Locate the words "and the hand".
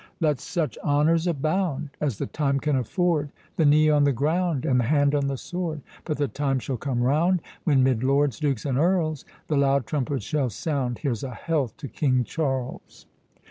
4.65-5.13